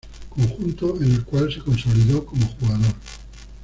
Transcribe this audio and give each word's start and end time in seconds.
Conjunto 0.31 0.97
en 0.99 1.11
el 1.11 1.23
cual 1.23 1.53
se 1.53 1.59
consolidó 1.61 2.25
como 2.25 2.47
jugador. 2.59 2.95